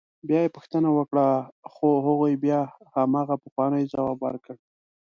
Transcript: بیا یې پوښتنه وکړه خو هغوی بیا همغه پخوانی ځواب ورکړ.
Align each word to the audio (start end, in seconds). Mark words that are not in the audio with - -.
بیا 0.27 0.39
یې 0.43 0.53
پوښتنه 0.55 0.89
وکړه 0.93 1.25
خو 1.73 1.89
هغوی 2.05 2.33
بیا 2.43 2.59
همغه 2.95 3.35
پخوانی 3.43 3.83
ځواب 3.91 4.17
ورکړ. 4.21 4.55